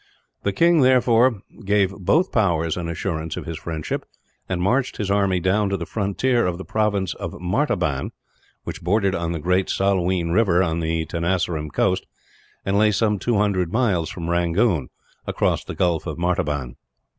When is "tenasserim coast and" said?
11.05-12.79